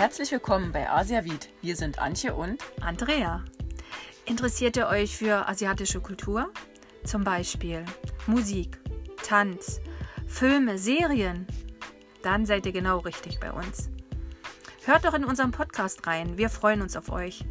[0.00, 1.50] Herzlich willkommen bei Asiavid.
[1.60, 3.44] Wir sind Antje und Andrea.
[4.24, 6.50] Interessiert ihr euch für asiatische Kultur?
[7.04, 7.84] Zum Beispiel
[8.26, 8.78] Musik,
[9.22, 9.78] Tanz,
[10.26, 11.46] Filme, Serien?
[12.22, 13.90] Dann seid ihr genau richtig bei uns.
[14.86, 16.38] Hört doch in unseren Podcast rein.
[16.38, 17.44] Wir freuen uns auf euch.